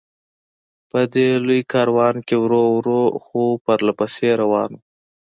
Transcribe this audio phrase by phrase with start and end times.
[0.89, 4.79] په دې لوی کاروان کې ورو ورو، خو پرله پسې روان و.